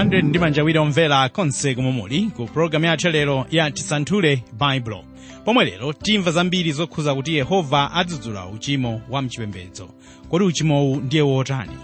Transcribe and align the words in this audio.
tikulandire 0.00 0.22
ndi 0.22 0.38
manja 0.38 0.62
awiri 0.62 0.78
omvera 0.78 1.28
konse 1.28 1.74
komwe 1.74 1.92
muli 1.92 2.30
ku 2.36 2.46
pologalamu 2.46 2.86
yathu 2.86 3.08
lero 3.10 3.46
ya 3.50 3.70
tisanthule 3.70 4.42
baibulo 4.58 5.04
pomwe 5.44 5.64
lero 5.64 5.92
timva 5.92 6.30
zambiri 6.32 6.72
zokhuza 6.72 7.14
kuti 7.14 7.34
yehova 7.34 7.92
adzudzula 7.92 8.46
uchimo 8.46 9.02
wa 9.10 9.22
mchipembedzo. 9.22 9.88
Kodi 10.30 10.44
uchimowu 10.44 10.96
ndiye 10.96 11.22
wotani 11.22 11.76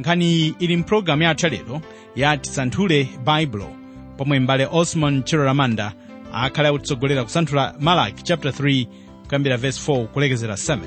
nkhani 0.00 0.54
ili 0.58 0.76
mpulogalamu 0.76 1.22
yathu 1.22 1.48
lero 1.48 1.80
ya 2.16 2.36
tisanthule 2.36 3.08
baibulo 3.24 3.68
pomwe 4.16 4.38
mbale 4.40 4.68
osman 4.70 5.22
chiloramanda 5.22 5.92
akhale 6.32 6.68
akutsogolera 6.68 7.24
kusanthula 7.24 7.74
malaki 7.80 8.22
chapter 8.22 8.52
3 8.52 8.86
kuyambira 9.28 9.56
verse 9.56 9.92
4 9.92 10.06
kulekezera 10.06 10.54
7 10.54 10.78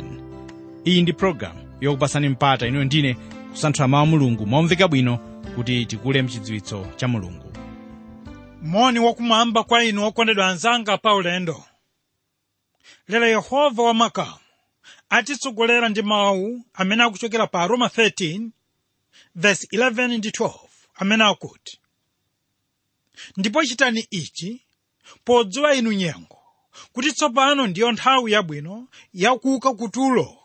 iyi 0.85 1.01
ndi 1.01 1.13
pologalamu 1.13 1.59
yokupasani 1.81 2.29
mpata 2.29 2.67
ino 2.67 2.83
ndine 2.83 3.17
kusanthula 3.51 3.87
mawu 3.87 4.03
a 4.03 4.05
mulungu. 4.05 4.45
Momveka 4.45 4.87
bwino 4.87 5.19
kuti 5.55 5.85
tikule 5.85 6.21
mchidziwitso 6.21 6.87
cha 6.95 7.07
mulungu. 7.07 7.51
Moni 8.61 8.99
wakumwamba 8.99 9.63
kwa 9.63 9.83
inu 9.83 10.05
okondedwa 10.05 10.47
anzanga 10.47 10.97
pa 10.97 11.15
ulendo. 11.15 11.63
Lero 13.07 13.27
yehova 13.27 13.83
wamakamu 13.83 14.37
atitsogolera 15.09 15.89
ndi 15.89 16.01
mawu 16.01 16.65
amene 16.73 17.03
akuchokera 17.03 17.47
pa 17.47 17.67
roma 17.67 17.87
13 17.87 18.49
verse 19.35 19.67
11 19.71 20.17
ndi 20.17 20.29
12 20.29 20.53
amene 20.95 21.23
akuti 21.23 21.79
ndipo 23.37 23.63
chitani 23.65 24.07
ichi? 24.11 24.61
Podziwa 25.25 25.75
inu 25.75 25.91
nyengo 25.93 26.37
kuti 26.93 27.11
tsopano 27.13 27.67
ndiyo 27.67 27.91
nthawi 27.91 28.31
yabwino 28.31 28.87
yakuuka 29.13 29.73
kutulo 29.73 30.37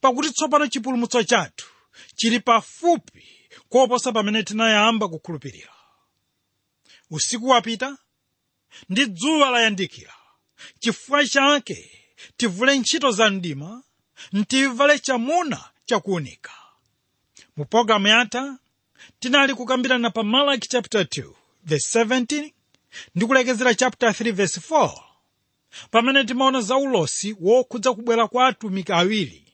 pakuti 0.00 0.30
tsopano 0.30 0.66
chipulumutso 0.66 1.22
chathu 1.22 1.66
chili 2.16 2.40
pafupi 2.40 3.26
koposa 3.68 4.12
pamene 4.12 4.42
tinayamba 4.42 5.08
kukhulupirira. 5.08 5.72
Usiku 7.10 7.48
wapita 7.48 7.98
ndi 8.88 9.06
dzuwa 9.06 9.50
layandikira. 9.50 10.14
Chifukwa 10.78 11.26
chake 11.26 11.90
tivule 12.36 12.78
ntchito 12.78 13.10
za 13.10 13.30
mdima 13.30 13.82
ntivale 14.32 14.98
chamuna 14.98 15.64
chakuunika 15.84 16.52
mu 17.56 17.64
pologalamu 17.64 18.06
yatha 18.08 18.58
tinali 19.20 19.54
kukambirana 19.54 20.10
pa 20.10 20.22
malaki 20.22 20.68
chapter 20.68 21.02
2 21.02 21.30
verse 21.64 22.04
17 22.04 22.52
ndi 23.14 23.26
kulekezera 23.26 23.74
chapter 23.74 24.08
3 24.10 24.32
verse 24.32 24.60
4 24.60 25.02
pamene 25.90 26.24
timaona 26.24 26.60
za 26.60 26.76
ulosi 26.76 27.36
wokhudza 27.40 27.92
kubwera 27.94 28.28
kwa 28.28 28.46
atumiki 28.46 28.92
awiri. 28.92 29.44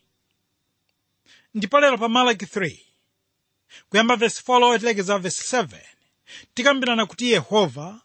Ndipo 1.54 1.80
pa 1.98 2.08
malaki 2.08 2.44
3 2.44 2.78
kuyamba 3.88 4.16
verse 4.16 4.42
4 4.46 4.58
lowetelekeza 4.60 5.18
verse 5.18 5.56
7 5.56 5.80
tikambirana 6.54 7.06
kuti 7.06 7.30
yehova 7.32 8.00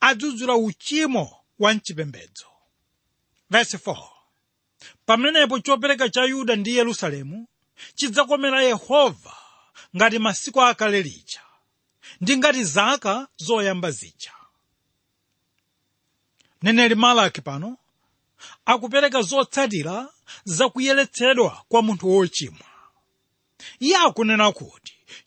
adzudzula 0.00 0.54
uchimo 0.56 1.36
wa 1.58 1.74
mchipembedzo 1.74 2.46
verse 3.50 3.76
4 3.76 4.08
pamenepo 5.06 5.58
chopereka 5.58 6.08
cha 6.08 6.24
yuda 6.24 6.56
ndi 6.56 6.76
yerusalemu 6.76 7.46
chidzakomera 7.94 8.62
yehova 8.62 9.36
ngati 9.96 10.18
masiku 10.18 10.62
akale 10.62 11.02
lija 11.02 11.40
ndi 12.20 12.36
ngati 12.36 12.64
zaka 12.64 13.28
zoyamba 13.36 13.90
zija. 13.90 14.32
Mneneri 16.62 16.94
malaki 16.94 17.40
pano 17.40 17.78
akupereka 18.64 19.22
zotsatira 19.22 20.08
zakuyeretsedwa 20.44 21.64
kwa 21.68 21.82
munthu 21.82 22.08
wochimwa. 22.16 22.66
Iye 23.80 23.96
akunena 23.96 24.52
kuti 24.52 24.79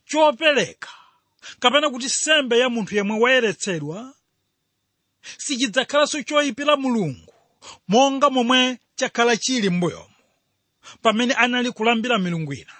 chopereka 0.04 0.90
kapena 1.60 1.90
kuti 1.90 2.08
sembe 2.08 2.58
ya 2.58 2.68
munthu 2.68 2.94
yemwe 2.96 3.18
wayeretsedwa 3.20 4.14
sichidzakhalanso 5.38 6.22
choyipira 6.22 6.76
mulungu 6.76 7.32
monga 7.88 8.30
momwe 8.30 8.78
chakhala 8.96 9.36
chili 9.36 9.70
m'mbuyomo 9.70 10.10
pamene 11.02 11.34
anali 11.34 11.70
kulambira 11.72 12.18
milungu 12.18 12.52
ina. 12.52 12.72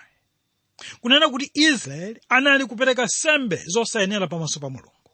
Kunena 1.01 1.29
kuti 1.29 1.51
israeli 1.55 2.21
anali 2.29 2.67
kupereka 2.67 3.09
sembe 3.09 3.57
zosayenera 3.67 4.27
pamaso 4.27 4.61
pa 4.61 4.71
mulungu. 4.71 5.11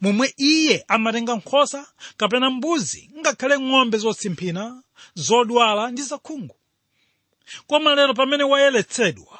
Momwe 0.00 0.34
iye 0.36 0.84
amatenga 0.88 1.36
nkhosa 1.36 1.86
kapena 2.16 2.50
mbuzi 2.50 3.10
ngakhale 3.18 3.58
ng'ombe 3.58 3.98
zotsimphina 3.98 4.82
zodwala 5.14 5.90
ndi 5.90 6.02
zakhungu. 6.02 6.56
Koma 7.66 7.94
lero 7.94 8.14
pamene 8.14 8.44
wayeretsedwa 8.44 9.38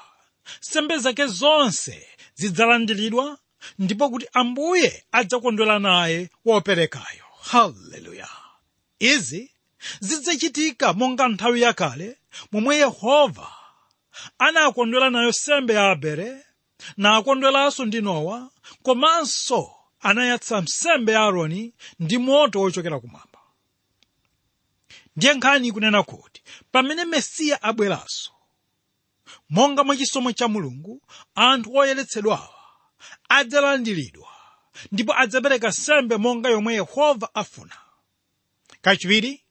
sembe 0.61 0.99
zake 0.99 1.27
zonse 1.27 2.09
zidzalandiridwa 2.35 3.39
ndipo 3.79 4.11
kuti 4.11 4.27
ambuye 4.33 5.05
adzakondwera 5.13 5.79
naye 5.79 6.31
woperekayo. 6.45 7.25
Haleluya 7.43 8.29
izi 8.99 9.51
zidzachitika 10.01 10.93
monga 10.93 11.29
nthawi 11.29 11.61
yakale 11.63 12.19
momwe 12.53 12.77
yehova 12.77 13.53
anakondwera 14.39 15.11
nayo 15.11 15.33
sembe 15.33 15.75
ya 15.75 15.91
abele 15.91 16.45
nakondweranso 16.97 17.85
ndi 17.85 18.01
nowa 18.01 18.51
komanso 18.83 19.71
anayatsa 20.01 20.61
nsembe 20.61 21.13
ya 21.13 21.21
aaroni 21.21 21.75
ndi 22.01 22.19
moto 22.19 22.61
wochokera 22.61 23.01
kumwamba. 23.01 23.39
Ndiye 25.17 25.35
nkhani 25.35 25.69
ikunena 25.69 26.03
kuti 26.03 26.43
pamene 26.73 27.05
mesiya 27.05 27.63
abweranso 27.63 28.31
monga 29.51 29.85
mwachisomo 29.85 30.33
cha 30.33 30.49
mulungu 30.49 31.03
anthu 31.35 31.77
oyeretsedwawa 31.77 32.55
adzalandiridwa 33.29 34.29
ndipo 34.93 35.15
adzapereka 35.19 35.73
sembe 35.73 36.17
monga 36.17 36.49
yomwe 36.51 36.75
yehova 36.75 37.29
afuna. 37.35 37.77
Kachiwiri 38.83 39.45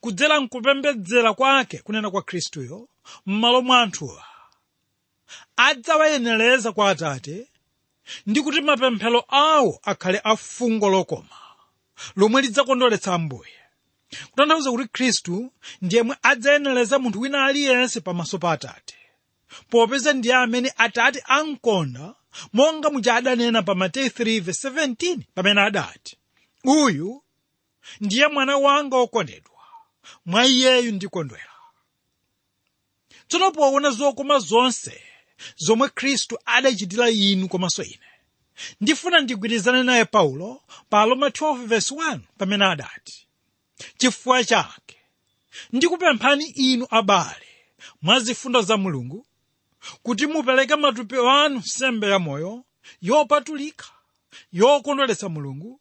kudzera 0.00 0.40
mkupembedzera 0.40 1.34
kwake 1.34 1.78
kunena 1.78 2.10
kwa 2.10 2.22
khristuyo 2.22 2.88
m'malo 3.26 3.62
mwa 3.62 3.82
anthuwa. 3.82 4.24
Adzawayenereza 5.56 6.72
kwa 6.72 6.90
atate 6.90 7.48
ndi 8.26 8.40
kuti 8.42 8.60
mapemphero 8.60 9.24
awo 9.28 9.80
akhale 9.82 10.20
afungo 10.24 10.88
lokoma 10.88 11.36
lomwe 12.16 12.42
lidzakondweretsa 12.42 13.14
ambuye. 13.14 13.52
Kutanthauza 14.30 14.70
kuti 14.70 14.88
khristu 14.88 15.52
ndiyemwe 15.82 16.16
adzayenereza 16.22 16.98
munthu 16.98 17.20
wina 17.20 17.44
aliyense 17.44 18.00
pamaso 18.00 18.38
pa 18.38 18.52
atate 18.52 18.94
popeza 19.70 20.12
ndiye 20.12 20.34
amene 20.34 20.72
atate 20.76 21.22
amkonda 21.26 22.14
monga 22.52 22.90
muja 22.90 23.14
adanena 23.14 23.62
pa 23.62 23.74
mateyu 23.74 24.08
3:17 24.08 25.18
pamene 25.34 25.60
adati 25.60 26.16
uyu 26.64 27.22
ndiye 28.00 28.26
mwana 28.28 28.56
wanga 28.56 28.96
wokondedwa 28.96 29.60
mwa 30.26 30.46
iyeyu 30.46 30.92
ndikondwera. 30.92 31.50
Tsono 33.28 33.50
poona 33.50 33.90
zokoma 33.90 34.38
zonse 34.38 35.02
zomwe 35.56 35.88
khristu 35.88 36.38
adachitira 36.44 37.10
inu 37.10 37.48
komanso 37.48 37.82
ine 37.82 38.10
ndifuna 38.80 39.20
ndigwirizane 39.20 39.82
naye 39.82 40.04
paulo 40.04 40.62
pa 40.90 41.04
roma 41.04 41.28
12:1 41.28 42.18
pamene 42.38 42.64
adati 42.64 43.26
chifukwa 43.98 44.44
chake 44.44 44.96
ndikupemphani 45.72 46.44
inu 46.44 46.86
abale 46.90 47.48
mwa 48.02 48.20
zifundo 48.20 48.62
za 48.62 48.76
mulungu 48.76 49.26
kuti 50.02 50.26
mupereke 50.26 50.76
matupi 50.76 51.16
anu 51.16 51.58
nsembe 51.58 52.08
ya 52.10 52.18
moyo 52.18 52.64
yopatulika 53.00 53.86
yokondweretsa 54.52 55.28
mulungu 55.28 55.80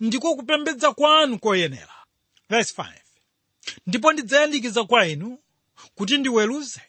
ndiko 0.00 0.36
kupembedza 0.36 0.92
kwanu 0.94 1.38
koyenera. 1.38 1.94
Verse 2.48 2.74
5 2.82 2.92
ndipo 3.86 4.12
ndidzayandikiza 4.12 4.84
kwa 4.84 5.06
inu 5.06 5.38
kuti 5.94 6.18
ndiweruze 6.18 6.82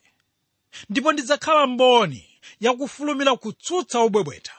ndipo 0.89 1.13
ndidzakhala 1.13 1.67
mboni 1.67 2.29
yakufulumira 2.59 3.35
kutsutsa 3.35 3.99
obwebweta 3.99 4.53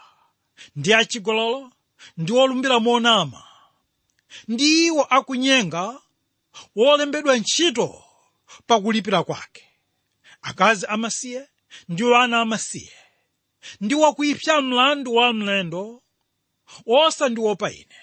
ndi 0.76 0.94
achigololo 0.94 1.72
ndi 2.16 2.32
olumbira 2.32 2.80
monama. 2.80 3.42
Ndi 4.48 4.86
iwo 4.86 5.02
akunyenga 5.04 6.00
wolembedwa 6.76 7.36
ntchito 7.36 8.04
pakulipira 8.66 9.22
kwake. 9.24 9.64
Akazi 10.42 10.86
amasiye 10.86 11.48
ndi 11.88 12.14
ana 12.14 12.40
amasiye. 12.40 12.92
Ndi 13.80 13.94
wakuipsa 13.94 14.60
mlandu 14.60 15.14
wa 15.14 15.32
mlendo. 15.32 16.02
Osandiopa 16.86 17.70
ine. 17.72 17.96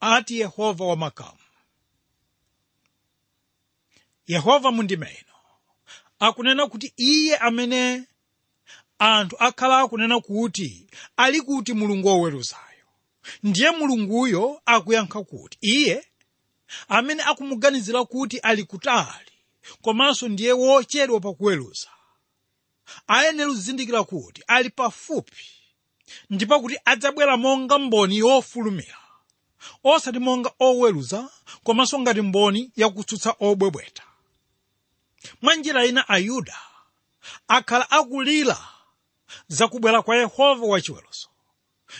Ati 0.00 0.40
yehova 0.40 0.84
wamakamu 0.84 1.38
yehova 4.26 4.70
mundime 4.72 5.06
ino. 5.06 5.34
Akunena 6.18 6.66
kuti 6.66 6.92
iye 6.96 7.36
amene 7.36 8.04
anthu 8.98 9.36
akhala 9.38 9.78
akunena 9.78 10.20
kuti 10.20 10.86
ali 11.16 11.40
kuti 11.42 11.72
mulungu 11.72 12.08
woweruzayo 12.08 12.86
ndiye 13.42 13.70
mulunguyo 13.70 14.62
akuyankha 14.66 15.24
kuti 15.24 15.58
iye 15.60 16.06
amene 16.88 17.22
akumuganizira 17.22 18.04
kuti 18.04 18.38
ali 18.38 18.64
kutali 18.64 19.32
komanso 19.82 20.28
ndiye 20.28 20.52
wochedwa 20.52 21.20
pakuweruza 21.20 21.88
ayenera 23.06 23.48
kuzindikira 23.50 24.04
kuti 24.04 24.42
ali 24.46 24.70
pafupi 24.70 25.44
ndipo 26.30 26.60
kuti 26.60 26.76
adzabwera 26.84 27.36
monga 27.36 27.78
mboni 27.78 28.16
yofulumira. 28.18 28.98
Osati 29.84 30.18
monga 30.18 30.50
oweruza 30.60 31.30
komanso 31.64 31.98
ngati 32.00 32.20
mboni 32.20 32.72
yakutsutsa 32.76 33.34
obwebweta. 33.40 34.02
Mwa 35.42 35.54
njira 35.54 35.86
ina 35.86 36.08
ayuda 36.08 36.56
akhala 37.48 37.90
akulira 37.90 38.58
zakubwera 39.48 40.02
kwa 40.02 40.16
yehova 40.16 40.66
wachiweruzo 40.66 41.28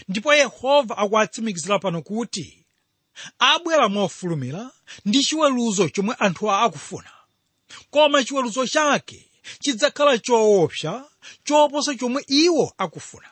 ndipo 0.08 0.35
yehova 0.35 0.99
akuwatsimikizira 0.99 1.79
pano 1.79 2.02
kuti 2.02 2.64
abwera 3.38 3.88
mofulumira 3.88 4.70
ndi 5.05 5.25
chiweruzo 5.25 5.88
chomwe 5.88 6.14
anthuwa 6.19 6.62
akufuna. 6.62 7.11
Koma 7.90 8.25
chiweruzo 8.25 8.67
chake 8.67 9.28
chidzakhala 9.62 10.19
choopsa 10.19 11.05
choposa 11.45 11.95
chomwe 11.95 12.25
iwo 12.29 12.75
akufuna. 12.79 13.31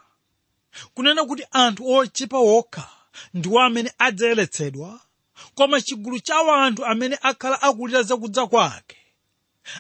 Kunena 0.95 1.25
kuti 1.25 1.45
anthu 1.51 1.83
ochipa 1.93 2.39
wokha 2.39 2.89
ndiwo 3.35 3.61
amene 3.63 3.93
adzayeretsedwa 3.99 5.01
koma 5.55 5.81
chigulu 5.81 6.21
cha 6.21 6.37
anthu 6.65 6.85
amene 6.85 7.19
akhala 7.23 7.63
akulira 7.63 8.03
zakudza 8.03 8.47
kwake 8.47 8.97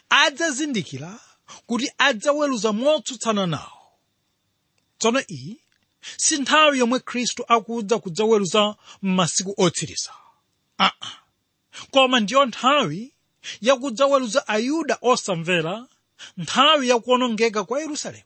adzazindikira 0.08 1.18
kuti 1.66 1.90
adzaweruza 1.98 2.72
motsutsana 2.72 3.46
nawo. 3.46 3.82
Tsono 4.98 5.20
iyi 5.28 5.60
si 6.16 6.38
nthawi 6.38 6.78
yomwe 6.78 7.00
khristu 7.00 7.44
akudza 7.48 7.98
kudzaweruza 7.98 8.76
m'masiku 9.02 9.54
otsiriza 9.56 10.12
aa. 10.78 11.10
Koma 11.90 12.20
ndiyo 12.20 12.44
nthawi 12.46 13.12
yakudzaweruza 13.60 14.48
ayuda 14.48 14.98
osamvera 15.02 15.86
nthawi 16.36 16.88
yakuonongeka 16.88 17.64
kwa 17.64 17.80
yerusalemu. 17.80 18.24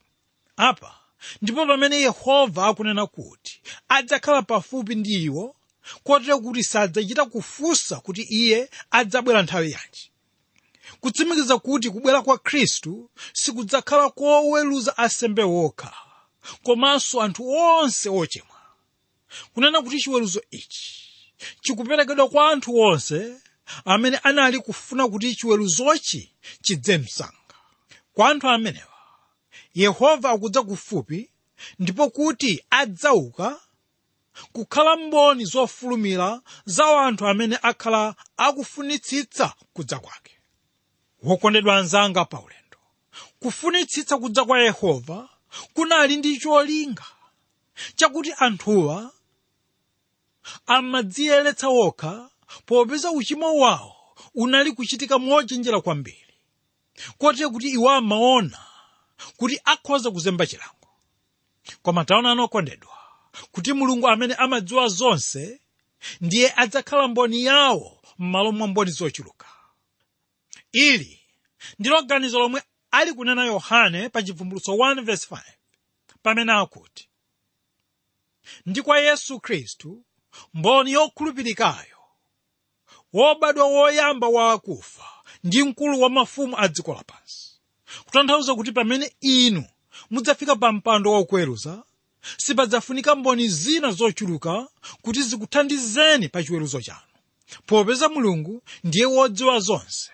Apa 0.56 0.94
ndipo 1.42 1.66
pamene 1.66 1.96
yehova 2.00 2.66
akunena 2.66 3.06
kuti 3.06 3.60
adzakhala 3.88 4.42
pafupi 4.42 4.94
ndi 4.94 5.22
iwo 5.24 5.56
kotero 6.04 6.38
kuti 6.40 6.64
sadzachita 6.64 7.24
kufunsa 7.24 7.96
kuti 8.00 8.22
iye 8.22 8.70
adzabwera 8.90 9.42
nthawi 9.42 9.72
yanji 9.72 10.10
kutsimikiza 11.00 11.58
kuti 11.58 11.90
kubwera 11.90 12.22
kwa 12.22 12.38
khristu 12.38 13.10
sikudzakhala 13.32 14.10
koweruza 14.10 14.98
asembe 14.98 15.42
wokha 15.42 15.92
komanso 16.62 17.20
anthu 17.22 17.48
onse 17.52 18.08
ochimwa 18.08 18.56
kunena 19.54 19.82
kuti 19.82 19.98
chiweruzo 19.98 20.42
ichi 20.50 20.94
chikuperekedwa 21.60 22.28
kwa 22.28 22.50
anthu 22.50 22.78
onse 22.80 23.34
amene 23.84 24.16
anali 24.16 24.58
kufuna 24.58 25.08
kuti 25.08 25.34
chiweruzochi 25.34 26.32
chidze 26.62 26.98
msanga 26.98 27.39
kwa 28.14 28.28
anthu 28.30 28.48
amenewa. 28.48 28.86
Yehova 29.74 30.30
akudza 30.30 30.62
kufupi 30.62 31.30
ndipo 31.78 32.10
kuti 32.10 32.64
adzauka 32.70 33.60
kukhala 34.52 34.96
mboni 34.96 35.44
zofulumira 35.44 36.40
za 36.64 37.00
anthu 37.00 37.26
amene 37.26 37.58
akhala 37.62 38.14
akufunitsitsa 38.36 39.54
kudza 39.72 39.98
kwake. 39.98 40.32
Wokondedwa 41.22 41.76
anzanga 41.76 42.24
paulendo. 42.24 42.78
Kufunitsitsa 43.40 44.18
kudza 44.18 44.44
kwa 44.44 44.60
yehova 44.60 45.28
kunali 45.74 46.16
ndi 46.16 46.38
cholinga 46.38 47.04
chakuti 47.96 48.32
anthuwa 48.38 49.12
amadziyeretsa 50.66 51.68
wokha 51.68 52.30
popeza 52.66 53.10
uchimo 53.10 53.54
wawo 53.56 53.96
unali 54.34 54.72
kuchitika 54.72 55.18
mochenjera 55.18 55.80
kwambiri 55.80 56.29
kotero 57.18 57.50
kuti 57.50 57.68
iwo 57.68 57.90
amaona 57.90 58.58
kuti 59.36 59.60
akhoza 59.64 60.10
kuzemba 60.10 60.46
chilango. 60.46 60.88
Koma 61.82 62.04
taonani 62.04 62.40
okondedwa 62.40 62.96
kuti 63.52 63.72
mulungu 63.72 64.08
amene 64.08 64.34
amadziwa 64.34 64.88
zonse 64.88 65.60
ndiye 66.20 66.52
adzakhala 66.56 67.08
mboni 67.08 67.44
yawo 67.44 68.00
m'malo 68.18 68.52
mwa 68.52 68.66
mboni 68.68 68.90
zochuluka 68.90 69.46
ili 70.72 71.20
ndilo 71.78 72.02
ganizo 72.02 72.38
lomwe 72.38 72.62
ali 72.90 73.12
kunena 73.12 73.44
yohane 73.44 74.08
pa 74.08 74.22
chivumbulutso 74.22 74.72
1:5 74.72 75.40
pamene 76.22 76.52
akuti 76.52 77.08
ndi 78.66 78.82
kwa 78.82 78.98
yesu 78.98 79.40
khristu 79.40 80.04
mboni 80.54 80.92
yokhulupirikayo 80.92 81.96
wobadwa 83.12 83.64
woyamba 83.66 84.28
wa 84.28 84.52
akufa 84.52 85.04
ndi 85.44 85.62
mkulu 85.62 86.00
wa 86.00 86.10
mafumu 86.10 86.54
a 86.58 86.68
dziko 86.68 86.94
lapansi. 86.94 87.50
Kutanthauza 88.04 88.54
kuti 88.54 88.72
pamene 88.72 89.12
inu 89.20 89.64
mudzafika 90.10 90.56
pa 90.56 90.72
mpando 90.72 91.12
waukweruza 91.12 91.82
sipadzafunika 92.36 93.14
mboni 93.14 93.48
zina 93.48 93.90
zochuluka 93.92 94.68
kuti 95.02 95.22
zikuthandizeni 95.22 96.28
pa 96.28 96.42
chiweruzo 96.44 96.80
chanu. 96.80 97.00
Popeza 97.66 98.08
mulungu 98.08 98.62
ndiye 98.84 99.06
wodziwa 99.06 99.60
zonse 99.60 100.10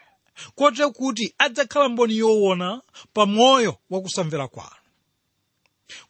kotero 0.54 0.90
kuti 0.90 1.34
adzakhala 1.38 1.88
mboni 1.88 2.16
yoona 2.16 2.82
pa 3.12 3.26
moyo 3.26 3.76
wakusamvera 3.90 4.48
kwanu. 4.48 4.70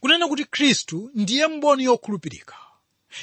Kunena 0.00 0.28
kuti 0.28 0.44
khristu 0.44 1.10
ndiye 1.14 1.46
mboni 1.46 1.84
yokhulupirika 1.84 2.54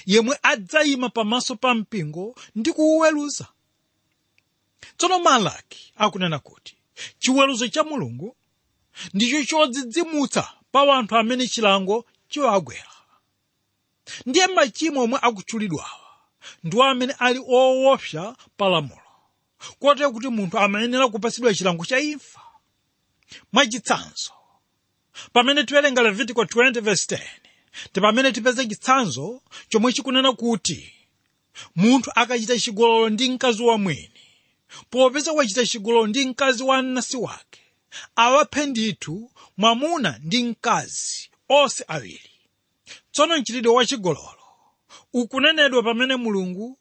yemwe 0.06 0.40
adzayima 0.44 1.10
pamaso 1.10 1.56
pa 1.56 1.74
mpingo 1.74 2.36
ndi 2.56 2.72
kuuweruza 2.72 3.48
tsono 4.98 5.20
malaki 5.20 5.94
akunena 5.96 6.40
kuti 6.40 6.76
chiweruzo 7.20 7.68
cha 7.68 7.84
mulungu 7.84 8.36
ndicho 9.14 9.44
chodzidzimutsa 9.44 10.44
pa 10.72 10.82
anthu 10.98 11.16
amene 11.18 11.48
chilango 11.48 12.06
chiwagwera 12.30 12.94
ndiye 14.26 14.48
machimo 14.48 15.02
omwe 15.04 15.20
akutchulidwawa 15.22 16.00
ndiwo 16.64 16.84
amene 16.84 17.14
ali 17.20 17.40
oopsa 17.48 18.36
pa 18.58 18.70
lamulo 18.70 19.02
kotero 19.80 20.12
kuti 20.12 20.28
munthu 20.28 20.60
amayenera 20.60 21.08
kupatsidwa 21.08 21.54
chilango 21.54 21.86
cha 21.86 22.00
imfa. 22.00 22.42
Mwachitsanzo 23.54 24.32
pamene 25.34 25.64
tiwerenga 25.64 26.02
levitiko 26.02 26.44
20:10 26.44 27.20
ndi 27.92 28.02
pamene 28.02 28.32
tipeze 28.32 28.66
chitsanzo 28.68 29.42
chomwe 29.70 29.94
chikunena 29.94 30.34
kuti 30.34 30.94
munthu 31.76 32.12
akachita 32.16 32.60
chigololo 32.60 33.10
ndi 33.10 33.30
mkazi 33.30 33.64
wa 33.64 33.78
mwini 33.78 34.13
popeza 34.90 35.32
wachita 35.32 35.66
chigololo 35.66 36.08
ndi 36.08 36.26
mkazi 36.28 36.64
wa 36.64 36.82
mnansi 36.82 37.18
wake. 37.18 37.60
Awaphe 38.16 38.66
ndithu 38.66 39.32
mwamuna 39.58 40.20
ndi 40.24 40.44
mkazi 40.44 41.30
onse 41.50 41.86
awiri. 41.88 42.32
Tsono 43.12 43.38
mchitidwe 43.38 43.74
wa 43.74 43.86
chigololo 43.86 44.40
ukunenedwa 45.14 45.84
pamene 45.84 46.16
mulungu 46.16 46.80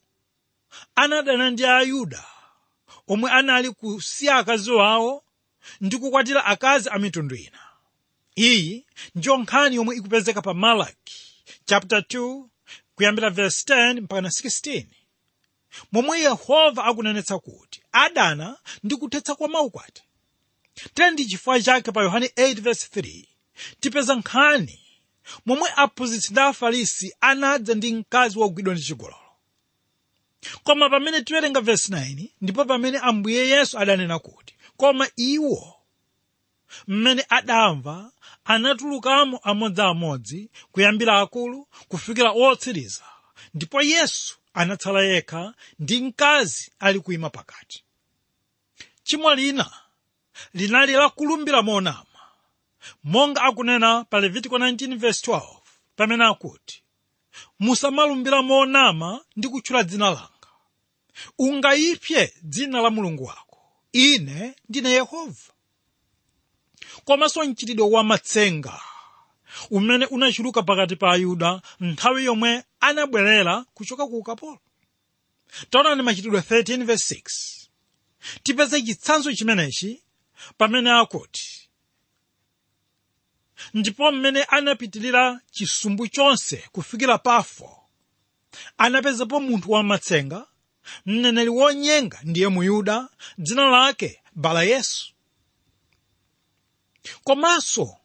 anadana 0.95 1.51
ndi 1.51 1.65
ayuda. 1.67 2.25
Omwe 3.09 3.31
anali 3.31 3.71
kusiya 3.71 4.37
akazi 4.37 4.71
wawo 4.71 5.25
ndi 5.81 5.97
kukwatira 5.99 6.45
akazi 6.45 6.89
a 6.93 6.99
mitundu 6.99 7.35
ina. 7.37 7.59
Iyi 8.39 8.87
ndiyo 9.15 9.37
nkhani 9.37 9.77
yomwe 9.77 9.97
ikupezeka 9.97 10.43
pa 10.43 10.55
malaki 10.55 11.17
chapter 11.65 11.99
2 11.99 12.45
kuyambira 12.95 13.31
verse 13.31 13.75
10 13.75 14.01
mpaka 14.01 14.21
16 14.29 14.87
momwe 15.93 16.21
yehova 16.21 16.85
akunenetsa 16.85 17.39
kuti 17.39 17.83
adana 17.93 18.59
ndi 18.85 18.97
kuthetsa 18.97 19.35
kwa 19.35 19.49
maukwati 19.49 20.03
tere 20.95 21.11
ndi 21.11 21.27
chifukwa 21.27 21.63
chake 21.63 21.93
pa 21.93 22.03
yohane 22.03 22.27
8:3 22.27 23.25
tipeza 23.81 24.15
nkhani 24.15 24.81
momwe 25.47 25.69
aphunzitsi 25.77 26.33
ndi 26.33 26.41
afarisi 26.41 27.15
anadza 27.21 27.75
ndi 27.75 27.95
mkazi 27.95 28.39
wogwidwa 28.39 28.75
ndi 28.75 28.83
chigololo. 28.83 29.19
Koma 30.65 30.91
pamene 30.91 31.21
tiwerenga 31.23 31.61
verse 31.61 31.93
9 31.93 32.29
ndipo 32.41 32.65
pamene 32.65 32.99
ambuye 32.99 33.49
yesu 33.49 33.79
adanena 33.79 34.19
kuti 34.19 34.55
koma 34.77 35.09
iwo 35.17 35.75
mmene 36.89 37.25
adamva 37.29 38.11
anatulukamo 38.45 39.39
amodziamodzi 39.43 40.51
kuyambira 40.73 41.21
akulu 41.21 41.69
kufikira 41.89 42.31
otsiriza 42.33 43.05
ndipo 43.55 43.83
yesu 43.83 44.39
anatsala 44.55 45.03
yekha 45.03 45.55
ndi 45.79 46.01
mkazi 46.01 46.73
ali 46.79 47.01
kuyima 47.01 47.31
pakati. 47.31 47.85
Chimo 49.03 49.35
lina 49.35 49.71
linali 50.55 50.93
lakulumbira 50.93 51.63
monama. 51.63 52.07
Monga 53.05 53.43
akunena 53.43 54.05
pa 54.05 54.21
levitiko 54.21 54.59
19:12 54.59 55.61
pamene 55.97 56.25
akuti 56.25 56.83
musamalumbira 57.59 58.43
monama 58.43 59.25
ndi 59.37 59.49
kutchula 59.49 59.83
dzina 59.83 60.05
langa. 60.11 60.49
Ungayipse 61.39 62.35
dzina 62.43 62.81
la 62.83 62.91
mulungu 62.91 63.25
wako. 63.25 63.59
Ine 63.93 64.55
ndine 64.69 64.91
yehova. 64.91 65.53
Komanso 67.05 67.45
mchitidwe 67.45 67.87
wa 67.91 68.05
matsenga 68.05 68.81
umene 69.71 70.07
unachuluka 70.07 70.63
pakati 70.63 70.97
pa 70.97 71.13
ayuda 71.13 71.63
nthawi 71.81 72.25
yomwe 72.25 72.65
anabwerera 72.81 73.65
kuchoka 73.75 74.07
ku 74.07 74.19
ukapolo. 74.19 74.59
Taonani 75.71 76.03
machitidwe 76.03 76.41
13:6 76.41 77.69
tipeze 78.43 78.83
chitsanzo 78.83 79.33
chimenechi 79.35 80.03
pamene 80.59 80.91
akuti 80.91 81.69
ndipo 83.75 84.13
mmene 84.13 84.45
anapitirira 84.45 85.41
chisumbu 85.51 86.09
chonse 86.09 86.57
kufikira 86.73 87.19
pafo 87.19 87.83
anapezapo 88.79 89.41
munthu 89.41 89.71
wamatsenga 89.73 90.47
mneneri 91.07 91.49
wonyenga 91.49 92.19
ndiye 92.23 92.49
muyuda 92.49 93.09
dzina 93.39 93.65
lake 93.71 94.23
bala 94.35 94.63
yesu. 94.63 95.13
Komanso 97.25 97.97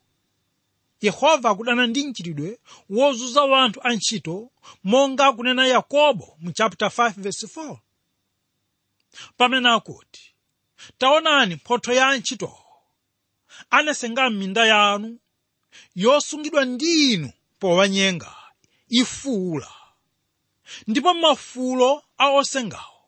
yehova 1.02 1.50
akudana 1.50 1.88
ndi 1.88 2.08
mchitidwe 2.08 2.60
wozunza 2.90 3.44
wanthu 3.44 3.82
antchito 3.84 4.52
monga 4.84 5.26
akunena 5.26 5.68
yakobo 5.68 6.38
mu 6.40 6.52
chapter 6.52 6.88
5 6.88 7.14
verse 7.18 7.48
4 7.48 7.78
pamene 9.38 9.70
akuti 9.70 10.34
taonani 10.98 11.56
mphotho 11.56 11.94
ya 11.94 12.08
antchitowo 12.08 12.64
anasenga 13.70 14.30
m'minda 14.30 14.66
yanu 14.66 15.20
yosungidwa 15.96 16.66
ndi 16.66 17.14
inu 17.14 17.32
powanyenga 17.60 18.36
ifuula. 18.90 19.72
Ndipo 20.88 21.14
mafulo 21.14 22.04
a 22.18 22.28
osengawo 22.30 23.02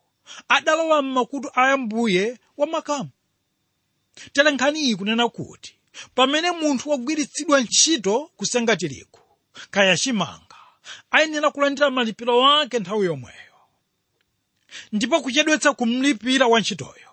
adalowa 0.48 1.02
m'makutu 1.02 1.50
a 1.54 1.78
mbuye 1.78 2.40
wa 2.58 2.68
makamu. 2.68 3.10
Tere 4.34 4.52
nkhani 4.52 4.80
iyi 4.82 4.96
kunena 4.96 5.30
kuti 5.30 5.76
pamene 6.16 6.52
munthu 6.52 6.90
wagwiritsidwa 6.90 7.62
ntchito 7.62 8.32
kusenga 8.38 8.76
tirigu 8.76 9.20
kaya 9.72 9.98
chimanga 9.98 10.56
ayenera 11.12 11.52
kulandira 11.52 11.90
malipiro 11.90 12.48
ake 12.48 12.80
nthawi 12.80 13.06
yomweyo. 13.06 13.36
Ndipo 14.92 15.22
kuchedwetsa 15.22 15.74
kumlipira 15.74 16.48
wantchitoyo 16.48 17.10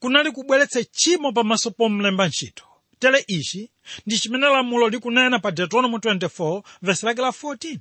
kunali 0.00 0.30
kubweretsa 0.32 0.84
tchimo 0.84 1.32
pamaso 1.32 1.70
pomlemba 1.70 2.28
ntchito. 2.28 2.64
Tere 2.98 3.24
ichi 3.26 3.70
ndi 4.06 4.18
chimene 4.18 4.46
lamulo 4.46 4.88
likunena 4.88 5.38
pa 5.38 5.50
deuteronomy 5.50 5.96
24 5.96 6.62
verse 6.82 7.06
lake 7.06 7.20
la 7.22 7.28
14 7.28 7.78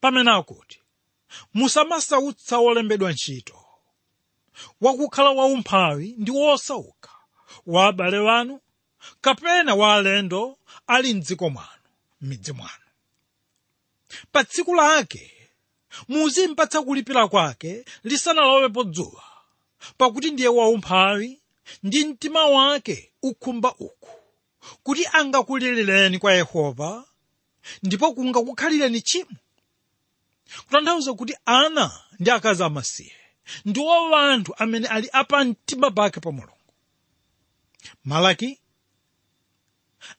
pamene 0.00 0.30
akuti 0.30 0.80
musamasautsa 1.54 2.58
wolembedwa 2.58 3.12
ntchito 3.12 3.64
wakukhala 4.80 5.30
waumphawi 5.30 6.14
ndi 6.18 6.30
wosauka 6.30 7.10
wa 7.66 7.86
abale 7.86 8.18
wanu 8.18 8.60
kapena 9.20 9.74
wa 9.74 9.94
alendo 9.94 10.58
ali 10.86 11.14
mdziko 11.14 11.50
mwanu 11.50 11.68
m'midzi 12.20 12.52
mwanu. 12.52 12.84
Pa 14.32 14.44
tsiku 14.44 14.74
lake 14.74 15.32
muzimpatsa 16.08 16.82
kulipira 16.82 17.28
kwake 17.28 17.84
lisanalowepo 18.04 18.84
dzuwa 18.84 19.22
pakuti 19.98 20.30
ndiye 20.30 20.48
waumphawi 20.48 21.40
ndi 21.82 22.04
mtima 22.04 22.46
wake 22.46 23.12
ukhumba 23.22 23.74
uku 23.78 24.08
kuti 24.82 25.06
angakulilireni 25.12 26.18
kwa 26.18 26.32
yehova 26.32 27.04
ndipo 27.82 28.14
kungakukhalireni 28.14 29.00
chimo 29.00 29.30
kutanthauza 30.66 31.14
kuti 31.14 31.36
ana 31.44 32.00
ndi 32.18 32.30
akazi 32.30 32.62
amasiye 32.62 33.12
ndiwo 33.64 34.10
wanthu 34.10 34.54
amene 34.58 34.88
ali 34.88 35.08
apa 35.12 35.44
mtima 35.44 35.90
pake 35.90 36.20
pa 36.20 36.32
mulungu. 36.32 36.56
Malaki 38.04 38.60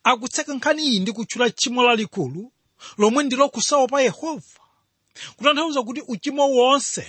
akutseka 0.03 0.53
nkhani 0.53 0.83
iyi 0.85 0.99
ndi 0.99 1.11
kutchula 1.11 1.49
tchimo 1.49 1.83
lalikulu 1.83 2.51
lomwe 2.97 3.23
ndilo 3.23 3.49
kusaopa 3.49 4.01
yehova. 4.01 4.59
Kutanthauza 5.35 5.83
kuti 5.83 6.01
uchimo 6.07 6.49
wonse 6.49 7.07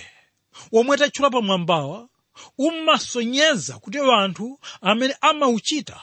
womwe 0.71 0.97
tatchula 0.97 1.29
pamwambawa 1.29 2.09
umasonyeza 2.57 3.79
kuti 3.79 3.99
anthu 3.99 4.59
amene 4.81 5.15
amauchita 5.21 6.01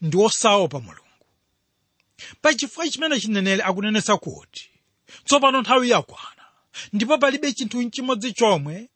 ndi 0.00 0.16
osaopa 0.16 0.80
mulungu. 0.80 1.02
Pachifukwa 2.42 2.88
chimene 2.88 3.20
chineneri 3.20 3.62
akunenetsa 3.62 4.16
kuti 4.16 4.70
tsopano 5.24 5.60
nthawi 5.60 5.90
yakwana 5.90 6.44
ndipo 6.92 7.18
palibe 7.18 7.52
chinthu 7.52 7.90
chimodzi 7.90 8.32
chomwe 8.32 8.88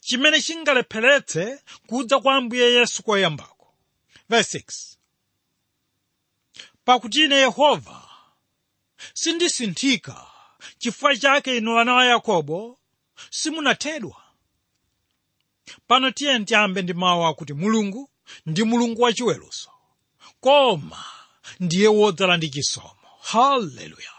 chimene 0.00 0.42
chingalepheretse 0.42 1.58
kudza 1.86 2.20
kwa 2.20 2.34
ambuye 2.34 2.72
yesu 2.72 3.02
koyambako. 3.02 3.74
Verse 4.28 4.58
6 4.58 4.93
pakuti 6.84 7.24
ine 7.24 7.36
yehova. 7.36 8.08
Sindisinthika 9.14 10.26
chifukwa 10.78 11.16
chake 11.16 11.56
inu 11.56 11.78
ana 11.78 11.94
wa 11.94 12.04
yakobo 12.04 12.78
simunathedwa. 13.30 14.22
Pano 15.86 16.10
tiye 16.10 16.38
tiyambe 16.44 16.82
ndi 16.82 16.92
mawu 16.92 17.24
akuti 17.26 17.52
mulungu 17.52 18.10
ndi 18.46 18.62
mulungu 18.64 19.02
wachiweluso 19.02 19.70
koma 20.40 21.04
ndiye 21.60 21.88
wodzala 21.88 22.36
ndi 22.36 22.48
chisomo. 22.50 22.96
Haleluya. 23.22 24.10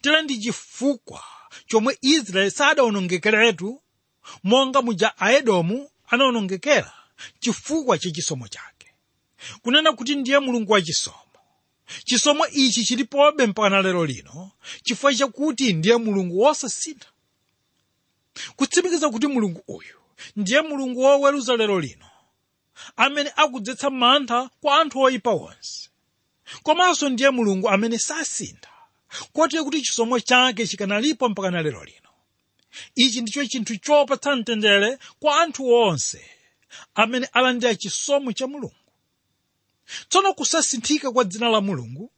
Tera 0.00 0.22
ndi 0.22 0.38
chifukwa 0.38 1.24
chomwe 1.66 1.98
israeli 2.00 2.50
sadawonongekeretu 2.50 3.82
monga 4.44 4.82
muja 4.82 5.18
aedomu 5.18 5.90
anawonongekera 6.06 6.92
chifukwa 7.40 7.98
cha 7.98 8.10
chisomo 8.10 8.48
chake. 8.48 8.94
Kunena 9.62 9.92
kuti 9.92 10.14
ndiye 10.14 10.38
mulungu 10.38 10.72
wachisomo 10.72 11.16
chisomo 12.04 12.46
ichi 12.46 12.84
chilipobe 12.84 13.46
mpaka 13.46 13.82
lero 13.82 14.06
lino 14.06 14.50
chifukwa 14.84 15.14
chakuti 15.14 15.72
ndiye 15.72 15.96
mulungu 15.96 16.40
wosasintha 16.40 17.08
kutsimikiza 18.56 19.10
kuti 19.10 19.26
mulungu 19.26 19.62
uyu 19.68 19.96
ndiye 20.36 20.60
mulungu 20.60 21.00
woweruza 21.00 21.56
lero 21.56 21.80
lino 21.80 22.06
amene 22.96 23.32
akudzetsa 23.36 23.90
mantha 23.90 24.50
kwa 24.60 24.80
anthu 24.80 25.00
oyipa 25.00 25.30
onse. 25.30 25.88
Komanso 26.62 27.08
ndiye 27.08 27.30
mulungu 27.30 27.68
amene 27.70 27.98
sasintha 27.98 28.68
kotero 29.32 29.64
kuti 29.64 29.82
chisomo 29.82 30.20
chake 30.20 30.66
chikanalipo 30.66 31.28
mpaka 31.28 31.50
lero 31.50 31.84
lino. 31.84 32.08
Ichi 32.94 33.20
ndicho 33.20 33.46
chinthu 33.46 33.76
chopatsa 33.76 34.36
mtendere 34.36 34.98
kwa 35.20 35.40
anthu 35.42 35.68
onse 35.72 36.24
amene 36.94 37.26
alandira 37.32 37.74
chisomo 37.74 38.32
cha 38.32 38.46
mulungu 38.46 38.74
tsono 40.08 40.34
kusasinthika 40.34 41.12
kwa 41.12 41.24
dzina 41.24 41.48
la 41.48 41.60
mulungu 41.60 42.12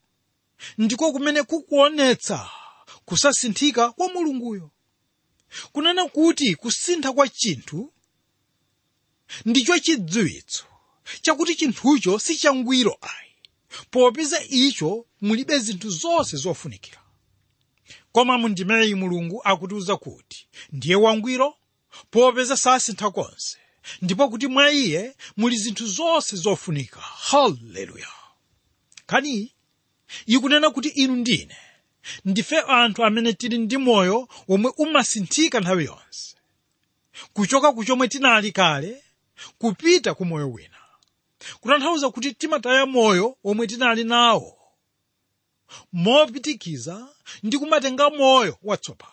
ndiko 0.78 1.12
kumene 1.12 1.42
kukuonetsa 1.42 2.50
kusasinthika 3.04 3.90
kwa 3.92 4.09
mulunguyo. 4.12 4.71
Kunena 5.73 6.09
kuti 6.09 6.54
kusintha 6.54 7.12
kwa 7.12 7.28
chinthu 7.28 7.92
ndicho 9.44 9.78
chidziwitso 9.78 10.64
chakuti 11.23 11.54
chinthucho 11.54 12.18
sichangwiro 12.18 12.97
ayi 13.00 13.30
popeza 13.90 14.42
icho 14.44 15.06
mulibe 15.21 15.59
zinthu 15.59 15.90
zonse 15.90 16.37
zofunikira. 16.37 17.00
Koma 18.12 18.38
mundimeyi 18.38 18.94
mulungu 18.94 19.40
akutiuza 19.44 19.97
kuti 19.97 20.49
ndiye 20.73 20.97
wangwiro 20.97 21.56
popeza 22.11 22.56
sasintha 22.56 23.11
konse 23.11 23.59
ndipo 24.02 24.28
kuti 24.28 24.46
mwa 24.46 24.70
iye 24.72 25.16
muli 25.36 25.56
zinthu 25.56 25.86
zonse 25.86 26.36
zofunika. 26.36 27.00
Haleluya. 27.00 28.08
Kani? 29.06 29.52
Ikunena 30.26 30.70
kuti 30.70 30.88
inu 30.88 31.16
ndine. 31.16 31.56
Ndife 32.24 32.60
anthu 32.60 33.04
amene 33.04 33.32
tili 33.32 33.58
ndi 33.58 33.76
moyo 33.78 34.28
womwe 34.48 34.72
umasinthika 34.76 35.60
nthawi 35.60 35.84
yonse. 35.84 36.36
Kuchoka 37.32 37.72
ku 37.72 37.84
chomwe 37.84 38.08
tinali 38.08 38.52
kale 38.52 39.02
kupita 39.58 40.14
ku 40.14 40.24
moyo 40.24 40.50
wina. 40.50 40.78
Kutanthauza 41.60 42.10
kuti 42.10 42.32
timataya 42.34 42.86
moyo 42.86 43.36
womwe 43.44 43.66
tinali 43.66 44.04
nawo. 44.04 44.58
Mopitikiza 45.92 47.08
ndi 47.42 47.58
kumatenga 47.58 48.10
moyo 48.10 48.58
watsopano. 48.62 49.10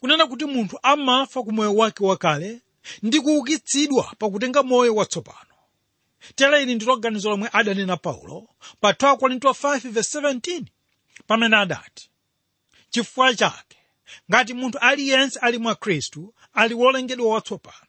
Kunena 0.00 0.26
kuti 0.26 0.44
munthu 0.44 0.78
amafa 0.82 1.42
ku 1.42 1.52
moyo 1.52 1.74
wake 1.74 2.04
wakale 2.04 2.60
ndi 3.02 3.20
kuukitsidwa 3.20 4.14
pakutenga 4.18 4.62
moyo 4.62 4.94
watsopano. 4.94 5.54
Tere 6.34 6.62
ili 6.62 6.74
ndilo 6.74 6.96
ganizo 6.96 7.30
lomwe 7.30 7.48
adanena 7.52 7.96
paulo 7.96 8.48
pa 8.80 8.90
2 8.92 9.16
korinto 9.16 9.48
5:17 9.50 10.64
pamene 11.26 11.56
adati 11.56 12.10
chifukwa 12.90 13.34
chake 13.34 13.78
ngati 14.30 14.54
munthu 14.54 14.78
aliyense 14.78 15.38
ali 15.38 15.58
mwa 15.58 15.74
khristu 15.74 16.34
ali 16.52 16.74
wolengedwa 16.74 17.34
watsopano. 17.34 17.86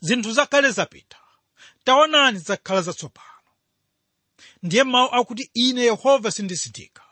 Zinthu 0.00 0.32
zakale 0.32 0.70
zapita 0.70 1.16
taonani 1.84 2.38
zakhala 2.38 2.82
zatsopano. 2.82 3.26
Ndiye 4.62 4.84
mawu 4.84 5.08
akuti 5.14 5.50
ine 5.54 5.80
yehova 5.82 6.30
sindisinthika 6.30 7.02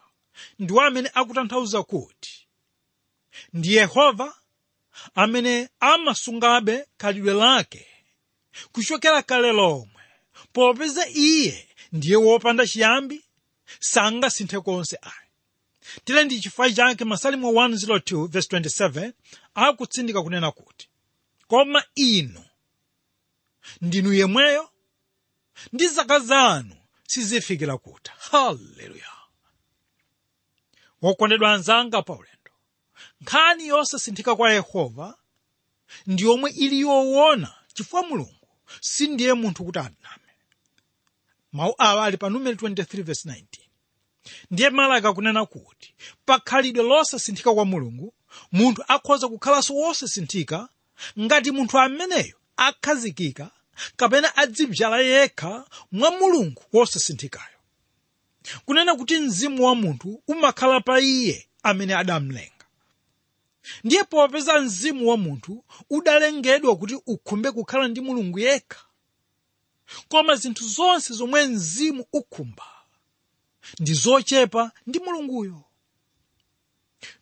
ndiwo 0.59 0.81
amene 0.81 1.11
akutanthauza 1.15 1.83
kuti 1.83 2.47
ndi 3.53 3.75
yehova 3.77 4.35
amene 5.15 5.69
amasungabe 5.81 6.87
khalidwe 6.99 7.35
lake. 7.35 7.87
Kuchokera 8.73 9.23
kale 9.23 9.53
lomwe. 9.53 10.03
Popeza 10.53 11.07
iye 11.09 11.69
ndiye 11.93 12.17
wopanda 12.17 12.67
chiyambi 12.67 13.25
sangasinthe 13.81 14.61
konse 14.61 14.99
ayi. 15.03 15.29
Tile 16.05 16.25
ndi 16.25 16.41
chifukwa 16.41 16.71
chake 16.73 17.05
masalimo 17.05 17.53
102:27 17.53 19.13
akutsindika 19.55 20.23
kunena 20.23 20.51
kuti 20.53 20.89
koma 21.49 21.85
inu 21.95 22.45
ndinu 23.81 24.13
yemweyo 24.15 24.71
ndi 25.73 25.89
zaka 25.89 26.19
zanu 26.19 26.77
sizifikira 27.07 27.79
kuta. 27.79 28.13
Haleluya 28.31 29.13
wokondedwa 31.03 31.53
anzanga 31.55 32.03
paulendo 32.03 32.38
nkhani 33.21 33.67
yosasinthika 33.67 34.37
kwa 34.37 34.53
yehova 34.53 35.19
ndi 36.07 36.23
yomwe 36.25 36.51
ili 36.51 36.81
yoona 36.81 37.55
chifukwa 37.75 38.03
mulungu 38.03 38.49
sindiye 38.81 39.33
munthu 39.33 39.65
kuti 39.65 39.79
aname 39.79 40.33
mawu 41.53 41.75
awa 41.79 42.05
ali 42.05 42.17
pa 42.17 42.29
numeri 42.31 42.57
23 42.57 43.03
verse 43.03 43.29
19 43.29 43.45
ndiye 44.51 44.71
malaka 44.71 45.13
kunena 45.13 45.47
kuti 45.47 45.95
pakhalidwe 46.27 46.83
losasinthika 46.85 47.55
kwa 47.55 47.65
mulungu 47.65 48.15
munthu 48.53 48.85
akhoza 48.89 49.29
kukhalanso 49.29 49.75
wosasinthika 49.75 50.69
ngati 51.21 51.51
munthu 51.51 51.79
ameneyo 51.79 52.37
akhazikika 52.57 53.51
kapena 53.97 54.37
adzibzala 54.37 55.01
yekha 55.01 55.65
mwa 55.93 56.11
mulungu 56.11 56.63
wosasinthikayo. 56.73 57.59
Kunena 58.65 58.95
kuti 58.95 59.19
mzimu 59.19 59.65
wa 59.67 59.75
munthu 59.75 60.23
umakhala 60.29 60.81
pa 60.81 61.01
iye 61.01 61.49
amene 61.63 61.95
adamlenga 61.95 62.58
ndiye 63.85 64.05
popeza 64.05 64.61
mzimu 64.61 65.09
wa 65.09 65.17
munthu 65.17 65.65
udalengedwa 65.91 66.77
kuti 66.77 66.95
ukhumbe 67.07 67.53
kukhala 67.53 67.89
ndi 67.89 68.01
mulungu 68.01 68.39
yekha. 68.39 68.81
Koma 70.09 70.37
zinthu 70.37 70.69
zonse 70.69 71.15
zomwe 71.15 71.47
mzimu 71.47 72.05
ukhumba 72.13 72.67
ndi 73.81 73.93
zochepa 73.95 74.73
ndi 74.87 74.99
mulunguyo. 74.99 75.65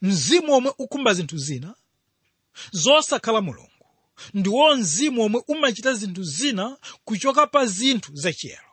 Mzimu 0.03 0.53
omwe 0.55 0.73
ukhumba 0.79 1.15
zinthu 1.15 1.39
zina 1.39 1.75
zosakhala 2.73 3.41
mulungu 3.41 3.71
ndiwo 4.35 4.77
mzimu 4.77 5.23
omwe 5.23 5.43
umachita 5.49 5.93
zinthu 5.95 6.23
zina 6.25 6.77
kuchoka 7.05 7.47
pa 7.47 7.67
zinthu 7.67 8.11
zachiyero. 8.17 8.71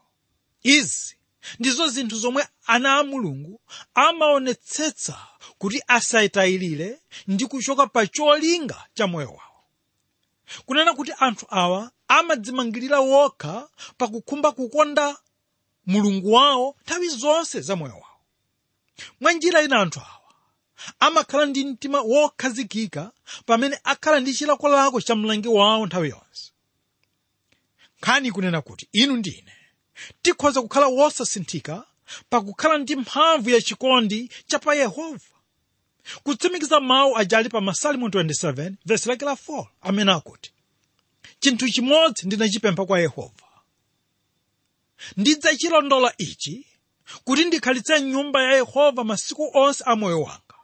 Izi 0.64 1.16
ndizo 1.60 1.88
zinthu 1.88 2.16
zomwe 2.16 2.48
ana 2.66 2.98
a 2.98 3.04
mulungu 3.04 3.62
amaonetsetsa 3.94 5.28
kuti 5.58 5.82
asayitayirire 5.88 7.00
ndi 7.28 7.46
kuchoka 7.46 7.88
pa 7.88 8.08
cholinga 8.08 8.86
cha 8.94 9.08
moyo 9.08 9.28
wawo. 9.28 9.64
Kunena 10.66 10.94
kuti 10.94 11.12
anthu 11.20 11.46
awa 11.50 11.92
amadzimangirira 12.08 13.00
wokha 13.00 13.70
pakukhumba 13.98 14.52
kukonda 14.52 15.18
mulungu 15.86 16.32
wawo 16.34 16.76
nthawi 16.82 17.10
zonse 17.10 17.62
za 17.62 17.76
moyo 17.76 17.94
wawo. 17.94 18.20
Mwa 19.22 19.34
njira 19.34 19.62
ina 19.62 19.80
anthu 19.80 20.00
awa 20.00 20.20
amakhala 21.00 21.46
ndi 21.46 21.66
mtima 21.66 22.02
wokhazikika 22.02 23.12
pamene 23.46 23.80
akhala 23.84 24.20
ndi 24.20 24.34
chilakolako 24.34 25.02
cha 25.02 25.16
mlangi 25.16 25.48
wawo 25.48 25.86
nthawi 25.86 26.10
yonse. 26.10 26.52
Nkhani 27.98 28.28
ikunena 28.28 28.62
kuti 28.62 28.88
inu 28.92 29.16
ndine 29.18 29.54
tikhoza 30.22 30.62
kukhala 30.62 30.88
wosasinthika 30.88 31.84
pakukhala 32.30 32.78
ndi 32.78 32.96
mphamvu 32.96 33.50
yachikondi 33.50 34.32
cha 34.48 34.60
pa 34.60 34.76
yehova. 34.76 35.26
Kutsimikiza 36.24 36.80
mawu 36.80 37.18
ajali 37.18 37.50
pa 37.50 37.62
masalimo 37.62 38.08
27 38.08 38.74
vesi 38.86 39.10
lake 39.10 39.26
la 39.26 39.32
4 39.34 39.66
amene 39.82 40.12
akuti 40.12 40.54
chinthu 41.40 41.70
chimodzi 41.70 42.28
ndinachipempha 42.28 42.86
kwa 42.86 43.00
yehova. 43.00 43.48
Ndidzachilondola 45.18 46.14
ichi 46.18 46.66
kuti 47.24 47.46
ndikhalitse 47.46 48.02
nyumba 48.02 48.44
ya 48.44 48.54
yehova 48.54 49.04
masiku 49.04 49.50
onse 49.54 49.84
a 49.88 49.96
moyo 49.96 50.22
wanga 50.22 50.56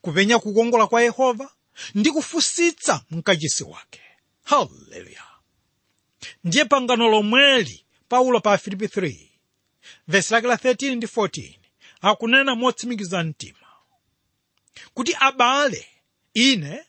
kupenya 0.00 0.38
kukongola 0.38 0.86
kwa 0.86 1.02
yehova 1.02 1.50
ndi 1.94 2.10
kufunsitsa 2.10 3.04
mkachisi 3.10 3.64
wake. 3.64 4.00
Haleluya 4.44 5.22
ndiye 6.44 6.64
pangano 6.64 7.08
lomweli 7.08 7.85
paulo 8.08 8.40
pa 8.40 8.58
filipi 8.58 8.84
3 8.86 9.28
vesi 10.08 10.32
lake 10.34 10.46
la 10.46 10.54
13 10.54 10.94
ndi 10.96 11.06
14 11.06 11.58
akunena 12.00 12.54
motsimikiza 12.54 13.24
mtima 13.24 13.66
kuti 14.94 15.16
abale 15.20 15.86
ine 16.34 16.84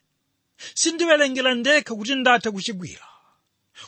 sindiwerengera 0.74 1.54
ndekha 1.56 1.96
kuti 1.96 2.16
ndatha 2.16 2.52
kuchigwira 2.52 3.08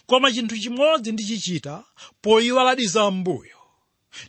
koma 0.05 0.31
chinthu 0.31 0.57
chimodzi 0.59 1.11
ndichichita 1.11 1.83
poyiwaladi 2.21 2.87
za 2.87 3.11
mbuyo 3.11 3.57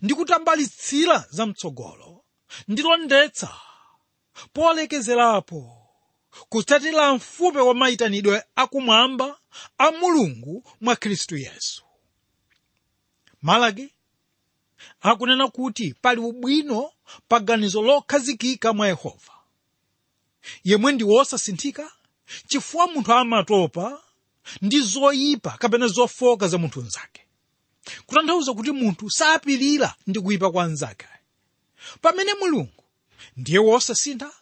ndi 0.02 0.14
kutambalitsira 0.14 1.26
zamtsogolo 1.30 2.24
ndilondetsa 2.68 3.60
polekezerapo 4.52 5.76
kutsatira 6.48 7.14
mfupe 7.14 7.58
wa 7.58 7.74
mayitanidwe 7.74 8.42
akumwamba 8.56 9.38
a 9.78 9.90
mulungu 9.90 10.70
mwa 10.80 10.96
khristu 10.96 11.36
yesu 11.36 11.84
malaki 13.42 13.92
akunena 15.00 15.48
kuti 15.48 15.94
pali 16.03 16.20
ubwino 16.20 16.92
pa 17.29 17.40
ganizo 17.40 17.83
lokhazikika 17.83 18.72
mwa 18.72 18.87
yehova. 18.88 19.33
Yemwe 20.64 20.92
ndi 20.92 21.05
wosasinthika? 21.05 21.90
Chifukwa 22.48 22.87
munthu 22.87 23.12
amatopa 23.12 24.03
ndi 24.62 24.81
zoyipa 24.81 25.50
kapena 25.50 25.87
zofoka 25.87 26.48
za 26.48 26.59
munthu 26.59 26.83
mzake 26.83 27.22
kutanthauza 28.07 28.53
kuti 28.55 28.70
munthu 28.70 29.11
sapirira 29.11 29.94
ndi 30.07 30.20
kuyipa 30.20 30.50
kwa 30.50 30.66
mnzake 30.68 31.07
pamene 32.00 32.35
mulungu 32.35 32.85
ndiye 33.37 33.59
wosasintha 33.59 34.33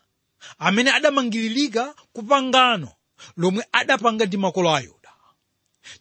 amene 0.58 0.90
adamangiririka 0.92 1.94
kupangano 2.12 2.92
lomwe 3.36 3.64
adapanga 3.72 4.26
ndi 4.26 4.36
makolo 4.36 4.70
a 4.76 4.80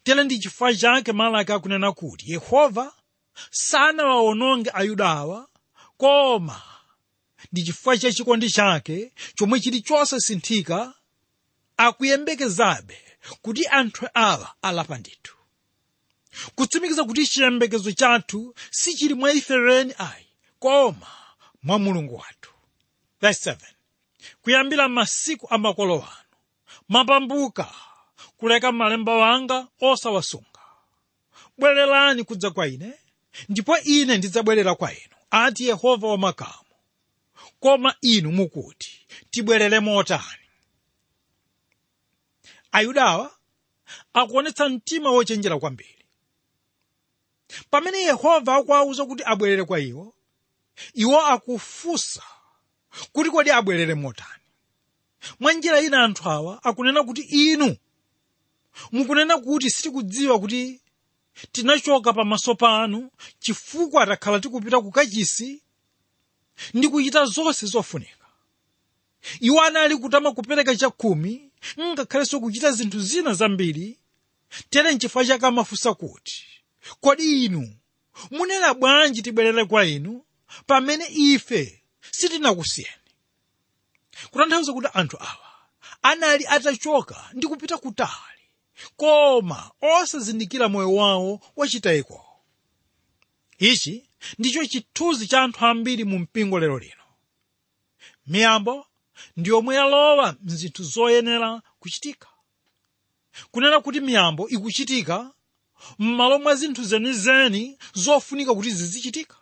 yuda 0.04 0.24
ndi 0.24 0.38
chifukwa 0.38 0.74
chake 0.74 1.12
malaki 1.12 1.52
akunena 1.52 1.92
kuti 1.92 2.32
yehova 2.32 2.92
sanawawononge 3.50 4.70
ayuda 4.74 5.08
awa 5.08 5.48
koma 5.96 6.62
ndi 7.52 7.62
chifukwa 7.62 7.98
cha 7.98 8.12
chikondi 8.12 8.50
chake 8.50 9.12
chomwe 9.34 9.60
chilichonse 9.60 10.20
sinthika 10.20 10.94
akuyembekezabe 11.76 12.98
kuti 13.42 13.66
anthu 13.66 14.08
awa 14.14 14.54
alapa 14.62 14.98
ndithu. 14.98 15.34
Kutsimikiza 16.54 17.04
kuti 17.04 17.26
chiyembekezo 17.26 17.92
chathu 17.92 18.54
sichili 18.70 19.14
mwa 19.14 19.32
ifereni 19.32 19.94
ayi 19.98 20.26
koma 20.58 21.06
mwa 21.62 21.78
mulungu 21.78 22.14
wathu. 22.14 22.50
Verse 23.20 23.50
7 23.50 23.56
kuyambira 24.42 24.88
masiku 24.88 25.46
amakolo 25.50 25.94
makolo 25.94 25.94
anu 25.94 26.36
mapambuka 26.88 27.74
kuleka 28.38 28.72
malemba 28.72 29.14
wanga 29.14 29.68
osawasunga. 29.80 30.60
Bwererani 31.58 32.24
kudza 32.24 32.50
kwa 32.50 32.66
ine 32.68 32.92
ndipo 33.48 33.78
ine 33.78 34.18
ndidzabwerera 34.18 34.74
kwa 34.74 34.92
inu 34.92 35.14
ati 35.30 35.66
yehova 35.68 36.06
wamakamu 36.08 36.64
koma 37.60 37.94
inu 38.00 38.32
mukuti 38.32 39.06
tibwerere 39.30 39.80
motani 39.80 40.44
ayudawa 42.72 43.34
akuonetsa 44.14 44.68
mtima 44.68 45.10
wochenjera 45.10 45.58
kwambiri. 45.58 46.04
Pamene 47.70 47.98
yehova 47.98 48.54
akuwawuza 48.56 49.04
kuti 49.06 49.22
abwerere 49.26 49.64
kwa 49.64 49.80
iwo 49.80 50.14
iwo 50.94 51.20
akufunsa 51.26 52.22
kuti 53.12 53.30
kodi 53.30 53.50
abwerere 53.50 53.94
motani 53.94 54.42
mwa 55.40 55.52
njira 55.52 55.80
ina 55.80 56.04
anthu 56.04 56.30
awa 56.30 56.64
akunena 56.64 57.02
kuti 57.02 57.20
inu 57.22 57.76
mukunena 58.92 59.38
kuti 59.38 59.70
sitikudziwa 59.70 60.38
kuti 60.40 60.80
tinachoka 61.52 62.12
pamaso 62.12 62.54
panu 62.54 63.10
chifukwa 63.40 64.06
takhala 64.06 64.40
tikupita 64.40 64.80
ku 64.80 64.90
kachisi 64.90 65.62
ndi 66.74 66.88
kuchita 66.88 67.24
zonse 67.26 67.66
zofunika 67.66 68.26
iwo 69.40 69.60
anali 69.62 69.96
kutama 69.96 70.32
kupereka 70.32 70.76
chakhumi 70.76 71.50
ngakhalenso 71.80 72.40
kuchita 72.40 72.72
zinthu 72.72 73.00
zina 73.00 73.34
zambiri 73.34 73.98
tere 74.70 74.94
nchifukwa 74.94 75.24
chake 75.26 75.46
amafunsa 75.46 75.94
kuti 75.94 76.44
kodi 77.00 77.44
inu 77.44 77.74
munena 78.30 78.74
bwanji 78.74 79.22
tibwerere 79.22 79.64
kwa 79.64 79.84
inu 79.86 80.24
pamene 80.66 81.06
ife 81.10 81.82
sitinakusiyeni? 82.10 82.92
Kutanthauza 84.30 84.72
kuti 84.72 84.88
anthu 84.94 85.16
awa 85.20 85.48
anali 86.02 86.46
atachoka 86.46 87.30
ndi 87.32 87.46
kupita 87.46 87.78
kutali 87.78 88.37
koma 88.96 89.70
osazindikira 89.80 90.68
moyo 90.68 90.94
wawo 90.94 91.40
wachitayiko 91.56 92.24
ichi 93.58 94.08
ndicho 94.38 94.66
chithunzi 94.66 95.26
cha 95.26 95.42
anthu 95.42 95.66
ambiri 95.66 96.04
mu 96.04 96.18
mpingo 96.18 96.58
lero 96.58 96.78
lino. 96.78 96.94
Miyambo 98.26 98.86
ndi 99.36 99.50
yomwe 99.50 99.74
yalowa 99.74 100.36
mzinthu 100.42 100.82
zoyenera 100.84 101.62
kuchitika. 101.80 102.28
Kunena 103.50 103.80
kuti 103.80 104.00
miyambo 104.00 104.48
ikuchitika 104.48 105.30
m'malo 105.98 106.38
mwa 106.38 106.54
zinthu 106.54 106.84
zenizeni 106.84 107.78
zofunika 107.94 108.54
kuti 108.54 108.70
zizichitika. 108.70 109.36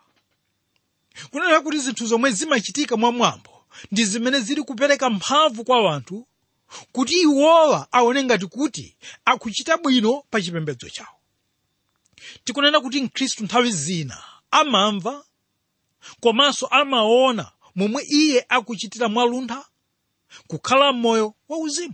Kunena 1.31 1.61
kuti 1.61 1.77
zinthu 1.79 2.05
zomwe 2.05 2.31
zimachitika 2.31 2.97
mwa 2.97 3.11
mwambo 3.11 3.65
ndi 3.91 4.05
zimene 4.05 4.39
zili 4.39 4.63
kupereka 4.63 5.09
mphamvu 5.09 5.63
kwa 5.63 5.95
anthu 5.95 6.27
kuti 6.91 7.21
iwowa 7.21 7.87
aone 7.91 8.23
ngati 8.23 8.45
kuti 8.47 8.95
akuchita 9.25 9.77
bwino 9.77 10.23
pa 10.29 10.41
chipembedzo 10.41 10.89
chawo. 10.89 11.17
Tikunena 12.43 12.79
kuti 12.79 13.01
mkhristu 13.01 13.43
nthawi 13.43 13.71
zina 13.71 14.23
amamva 14.51 15.25
komanso 16.21 16.67
amaona 16.67 17.51
momwe 17.75 18.03
iye 18.09 18.45
akuchitira 18.49 19.09
mwaluntha 19.09 19.65
kukhala 20.47 20.93
moyo 20.93 21.33
wauzimu 21.49 21.93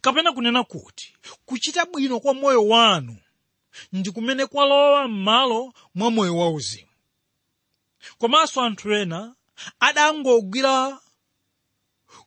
kapena 0.00 0.32
kunena 0.32 0.64
kuti 0.64 1.14
kuchita 1.46 1.84
bwino 1.86 2.20
kwa 2.20 2.34
moyo 2.34 2.66
wanu 2.66 3.16
ndi 3.92 4.10
kumene 4.10 4.46
kwalowa 4.46 5.08
m'malo 5.08 5.72
mwa 5.94 6.10
moyo 6.10 6.36
wauzimu 6.36 6.88
komanso 8.18 8.62
anthu 8.62 8.92
ena 8.92 9.34
adangogwira 9.80 10.98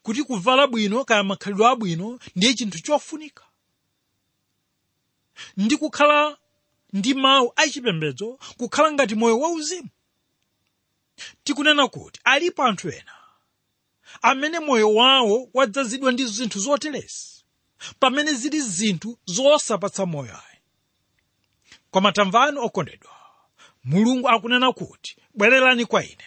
kuti 0.03 0.23
kuvala 0.23 0.67
bwino 0.67 1.05
kaya 1.05 1.23
makhalidwe 1.23 1.67
abwino 1.67 2.19
ndiye 2.35 2.53
chinthu 2.53 2.79
chofunika. 2.81 3.43
Ndi 5.57 5.77
kukhala 5.77 6.37
ndi 6.93 7.13
mawu 7.13 7.53
achipembedzo 7.55 8.39
kukhala 8.57 8.91
ngati 8.91 9.15
moyo 9.15 9.39
wauzimu 9.39 9.89
tikunena 11.43 11.87
kuti 11.87 12.19
alipo 12.23 12.63
anthu 12.63 12.89
ena 12.89 13.13
amene 14.21 14.59
moyo 14.59 14.93
wawo 14.93 15.49
wadzazidwa 15.53 16.11
ndi 16.11 16.25
zinthu 16.25 16.59
zoteresi 16.59 17.43
pamene 17.99 18.33
zili 18.33 18.61
zinthu 18.61 19.19
zosapatsa 19.25 20.05
moyo 20.05 20.33
ayi. 20.37 20.59
Koma 21.91 22.11
tamvani 22.11 22.57
okondedwa 22.59 23.11
mulungu 23.83 24.29
akunena 24.29 24.71
kuti 24.73 25.17
bwererani 25.33 25.85
kwa 25.85 26.03
ine. 26.05 26.23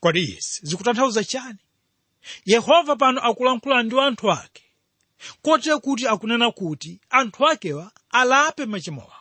Kodi 0.00 0.20
izi 0.22 0.60
zikutanthauza 0.62 1.24
chani 1.24 1.58
yehova 2.44 2.96
pano 2.96 3.20
akulankhula 3.20 3.82
ndi 3.82 4.00
anthu 4.00 4.32
ake. 4.32 4.64
Kotero 5.42 5.80
kuti 5.80 6.08
akunena 6.08 6.50
kuti 6.50 7.00
anthu 7.10 7.46
akewa 7.48 7.92
alape 8.10 8.66
machimo 8.66 9.02
awo. 9.02 9.12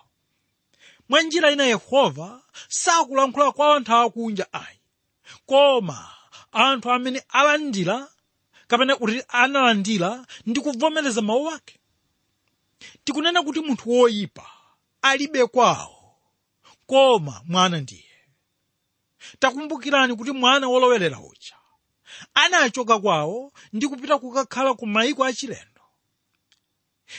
Mwa 1.10 1.22
njira 1.22 1.52
ina 1.52 1.64
yehova 1.64 2.42
sakulankhula 2.70 3.52
kwa 3.52 3.76
anthu 3.76 3.94
akunja 3.96 4.54
ayi. 4.54 4.80
Koma 5.46 6.10
anthu 6.52 6.92
amene 6.92 7.24
alandira 7.30 8.08
kapena 8.68 8.96
kuti 8.96 9.24
analandira 9.28 10.26
ndi 10.46 10.60
kuvomereza 10.62 11.22
mawu 11.22 11.50
ake. 11.52 11.80
Tikunena 13.04 13.44
kuti 13.44 13.60
munthu 13.60 13.90
woyipa 13.92 14.50
alibe 15.02 15.46
kwawo. 15.48 15.94
Koma 16.88 17.42
mwana 17.46 17.80
ndiye. 17.80 18.04
Takumbukirani 19.40 20.16
kuti 20.16 20.32
mwana 20.32 20.68
wolowerera 20.68 21.20
uja 21.20 21.57
anachoka 22.44 23.00
kwawo 23.00 23.52
ndi 23.74 23.88
kupita 23.88 24.18
kukakhala 24.20 24.74
ku 24.74 24.86
mayiko 24.88 25.24
achilendo 25.26 25.82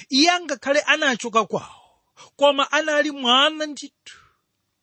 iye 0.08 0.30
angakhale 0.30 0.80
anachoka 0.80 1.44
kwawo 1.44 1.84
koma 2.36 2.72
anali 2.72 3.10
mwana 3.10 3.66
ndithu 3.66 4.18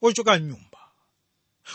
wochoka 0.01 0.39
mnyumba. 0.39 0.79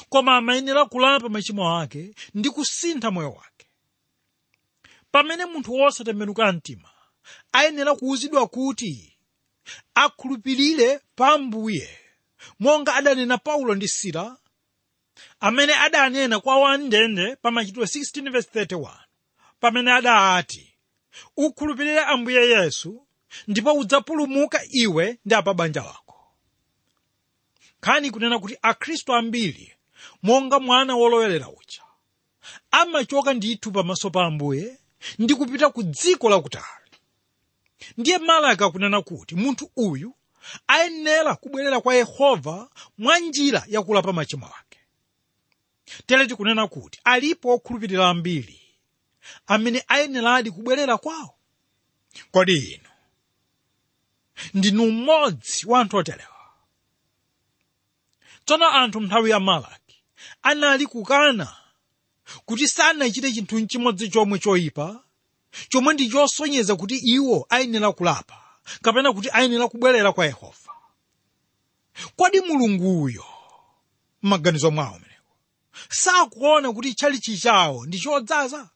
Koma 0.09 0.37
amayenera 0.37 0.85
kulapa 0.85 1.29
machimo 1.29 1.79
ake 1.81 2.15
ndi 2.35 2.51
kusintha 2.51 3.11
moyo 3.11 3.31
wake. 3.33 3.67
Pamene 5.11 5.45
munthu 5.47 5.73
wosatembenuka 5.75 6.53
mtima 6.53 6.91
ayenera 7.53 7.95
kuwuzidwa 7.95 8.47
kuti 8.49 9.17
akhulupirire 9.95 11.01
pa 11.17 11.29
ambuye 11.33 11.89
monga 12.61 12.95
adanena 12.95 13.39
paulo 13.39 13.75
ndi 13.75 13.89
sila 13.89 14.37
amene 15.41 15.75
adanena 15.75 16.41
kwa 16.41 16.57
wandende 16.61 17.37
pa 17.37 17.51
machitidwe 17.51 17.85
16:31 17.87 18.91
pamene 19.61 19.93
adati 19.93 20.75
ukhulupirire 21.37 22.01
ambuye 22.01 22.49
yesu 22.49 23.07
ndipo 23.49 23.73
udzapulumuka 23.73 24.61
iwe 24.71 25.19
ndi 25.25 25.35
apa 25.35 25.55
banja 25.55 25.83
lako 25.83 26.17
nkhani 27.79 28.11
kunena 28.11 28.39
kuti 28.39 28.57
akhristu 28.63 29.13
ambiri 29.15 29.73
monga 30.23 30.61
mwana 30.61 30.95
wolowerera 30.97 31.49
uja 31.49 31.83
amachoka 32.71 33.35
ndithu 33.35 33.73
pamaso 33.73 34.11
pa 34.11 34.25
ambuye 34.27 34.79
ndi 35.19 35.35
kupita 35.35 35.71
ku 35.71 35.83
dziko 35.83 36.29
lakutali 36.31 36.65
ndiye 37.97 38.19
malaki 38.19 38.65
akunena 38.65 39.03
kuti 39.03 39.35
munthu 39.35 39.71
uyu 39.77 40.15
ayenera 40.67 41.35
kubwerera 41.35 41.81
kwa 41.81 41.95
yehova 41.95 42.69
mwa 42.99 43.19
njira 43.19 43.65
yakulapa 43.69 44.13
machimo 44.13 44.47
ake 44.47 44.70
tere 46.07 46.27
tikunena 46.27 46.69
kuti 46.69 47.01
alipo 47.05 47.55
okhulupirira 47.55 48.09
ambiri 48.09 48.61
amene 49.47 49.85
ayeneradi 49.89 50.51
kubwerera 50.51 50.99
kwawo 50.99 51.35
kodi 52.31 52.57
inu 52.57 52.89
ndinu 54.55 54.91
mmodzi 54.91 55.67
wa 55.67 55.81
anthu 55.81 55.97
oterewa 55.97 56.41
tsono 58.45 58.69
anthu 58.69 59.01
nthawi 59.01 59.31
ya 59.31 59.41
malaki 59.41 60.03
anali 60.43 60.87
kukana 60.87 61.57
kuti 62.45 62.69
sanachite 62.69 63.33
chinthu 63.33 63.67
chimodzi 63.67 64.09
chomwe 64.09 64.39
choyipa 64.39 65.05
chomwe 65.69 65.95
ndi 65.95 66.09
chosonyeza 66.09 66.77
kuti 66.77 66.97
iwo 66.97 67.47
ayenera 67.49 67.93
kulapa 67.93 68.43
kapena 68.83 69.13
kuti 69.13 69.29
ayenera 69.33 69.69
kubwerera 69.69 70.13
kwa 70.13 70.27
yehova. 70.27 70.73
Kodi 72.17 72.41
mulunguyo 72.41 73.25
m'maganizo 74.23 74.71
mwawo 74.71 75.01
sakuona 75.89 76.73
kuti 76.73 76.95
chalichi 76.95 77.39
chawo 77.39 77.87
ndi 77.87 77.99
chodzaza? 77.99 78.71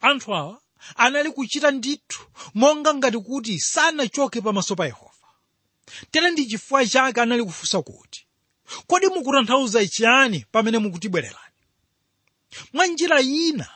Anthu 0.00 0.34
awa 0.34 0.60
anali 0.96 1.30
kuchita 1.30 1.70
ndithu 1.70 2.22
monga 2.54 2.94
ngati 2.94 3.18
kuti 3.18 3.60
sanachoke 3.60 4.40
pamaso 4.40 4.76
pa 4.76 4.84
yehova. 4.86 5.10
Tere 6.10 6.30
ndi 6.30 6.46
chifukwa 6.46 6.86
chake 6.86 7.20
anali 7.20 7.44
kufunsa 7.44 7.82
kuti 7.82 8.26
kodi 8.86 9.06
mukutanthauza 9.06 9.86
chiyani 9.86 10.44
pamene 10.52 10.78
mukutibwererani? 10.78 11.38
Mwa 12.72 12.86
njira 12.86 13.20
ina 13.20 13.68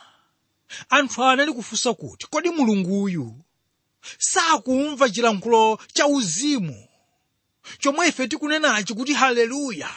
anthu 0.89 1.23
awa 1.23 1.31
anali 1.33 1.53
kufunsa 1.53 1.93
kuti 1.93 2.27
kodi 2.27 2.49
mulunguyu 2.49 3.41
sakumva 4.17 5.09
chilankhulo 5.09 5.79
cha 5.93 6.07
uzimu 6.07 6.87
chomwe 7.79 8.07
ife 8.07 8.27
tikunenachi 8.27 8.93
kuti 8.93 9.13
haleluya 9.13 9.89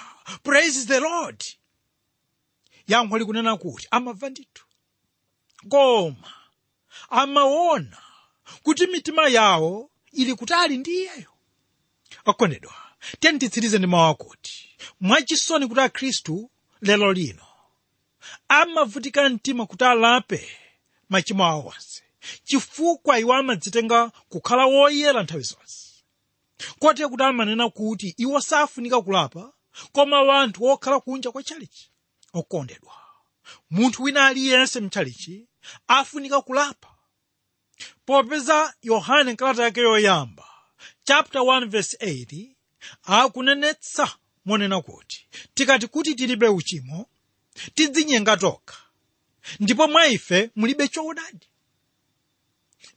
praise 0.43 0.87
the 0.87 1.01
lord 1.01 1.45
yankho 2.89 3.19
likunena 3.19 3.57
kuti 3.57 3.89
amamva 3.91 4.29
ndithu. 4.31 4.65
Koma 5.69 6.33
amaona 7.11 7.99
kuti 8.63 8.87
mitima 8.87 9.29
yawo 9.29 9.91
ili 10.13 10.35
kutali 10.35 10.79
ndi 10.79 10.91
iyeyo 10.95 11.33
okondedwa 12.25 12.75
tiyenditsirize 13.21 13.79
ndi 13.79 13.87
mawu 13.87 14.11
akuti 14.11 14.69
mwachisoni 15.01 15.67
kuti 15.69 15.81
akhristu 15.81 16.51
lero 16.81 17.13
lino 17.13 17.47
amavutika 18.49 19.29
mtima 19.29 19.67
kuti 19.67 19.85
alape 19.85 20.49
machimo 21.09 21.45
awo 21.45 21.69
onse 21.77 22.03
chifukwa 22.45 23.19
iwo 23.19 23.35
amadzitenga 23.35 24.11
kukhala 24.29 24.67
woyera 24.67 25.23
nthawi 25.23 25.43
zonse. 25.43 25.89
Kotero 26.79 27.09
kuti 27.09 27.23
amanena 27.23 27.71
kuti 27.71 28.15
iwo 28.19 28.41
safunika 28.41 29.03
kulapa 29.03 29.53
koma 29.93 30.23
wanthu 30.23 30.65
wokhala 30.65 31.01
kunja 31.01 31.31
kwa 31.33 31.43
chalichi 31.43 31.91
okondedwa 32.33 32.95
munthu 33.71 34.03
wina 34.03 34.27
aliyense 34.27 34.81
mchalichi 34.81 35.47
afunika 35.89 36.43
kulapa. 36.43 36.89
Popeza 38.07 38.75
yohane 38.83 39.37
kalata 39.37 39.63
yake 39.63 39.81
yoyamba 39.81 40.49
chapter 41.05 41.41
1 41.43 41.67
verse 41.69 41.97
8 41.97 42.49
akunenetsa 43.03 44.17
monena 44.45 44.81
kuti 44.83 45.29
tikati 45.55 45.87
kuti 45.87 46.15
tilibe 46.15 46.49
uchimo 46.49 47.07
tidzinyenga 47.75 48.37
tokha 48.37 48.77
ndipo 49.61 49.89
mwa 49.89 50.07
ife 50.07 50.51
mulibe 50.57 50.89
choonadi. 50.89 51.49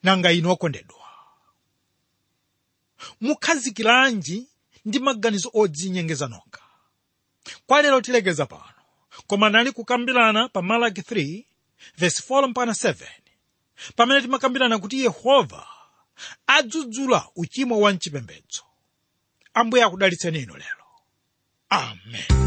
Nanga 0.03 0.31
inu 0.31 0.51
okondedwa. 0.51 1.05
Mukhazikiranji 3.21 4.47
ndi 4.85 4.99
maganizo 4.99 5.49
odzinyengeza 5.53 6.27
nokha 6.27 6.61
kwa 7.67 7.81
lero 7.81 8.01
tilekeza 8.01 8.45
pano 8.45 8.74
koma 9.27 9.49
nali 9.49 9.71
kukambirana 9.71 10.49
pa 10.49 10.61
malaki 10.61 11.01
3 11.01 11.43
verse 11.97 12.23
4 12.33 12.47
mpaka 12.47 12.71
7 12.71 12.93
pamene 13.95 14.21
timakambirana 14.21 14.79
kuti 14.79 15.03
yehova 15.03 15.65
adzudzula 16.47 17.25
uchimo 17.35 17.79
wa 17.79 17.93
mchipembedzo 17.93 18.63
ambuye 19.53 19.83
akudalitseni 19.83 20.39
inu 20.39 20.53
lero. 20.53 20.85
Amen. 21.69 22.45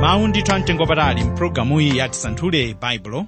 Mawu 0.00 0.28
ndithu 0.28 0.52
amtengo 0.52 0.86
patali 0.86 1.24
mpulogalamuyi 1.24 1.96
ya 1.98 2.08
tisanthule 2.08 2.74
baibulo 2.74 3.26